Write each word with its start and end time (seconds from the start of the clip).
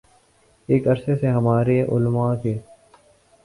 ایک 0.69 0.87
عرصے 0.87 1.15
سے 1.15 1.27
ہمارے 1.27 1.81
علما 1.83 2.33
کے 2.35 2.57